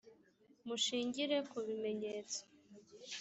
mushingire 0.67 1.37
kubimenyetso. 1.51 2.39